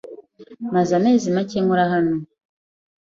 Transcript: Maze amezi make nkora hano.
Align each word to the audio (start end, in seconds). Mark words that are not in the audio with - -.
Maze 0.73 0.91
amezi 0.99 1.25
make 1.35 1.57
nkora 1.63 1.85
hano. 1.93 2.15